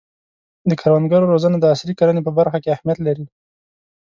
د 0.69 0.71
کروندګرو 0.81 1.31
روزنه 1.33 1.57
د 1.59 1.65
عصري 1.73 1.93
کرنې 1.99 2.21
په 2.25 2.31
برخه 2.37 2.57
کې 2.63 2.73
اهمیت 2.75 2.99
لري. 3.07 3.25